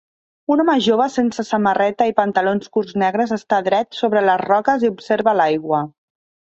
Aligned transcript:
Un 0.53 0.61
home 0.61 0.77
jove 0.85 1.05
sense 1.15 1.45
samarreta 1.49 2.09
i 2.13 2.15
pantalons 2.21 2.73
curts 2.79 2.99
negres 3.05 3.37
està 3.39 3.63
dret 3.71 4.03
sobre 4.03 4.29
les 4.31 4.45
roques 4.53 4.89
i 4.89 4.95
observa 4.97 5.41
l'aigua. 5.43 5.89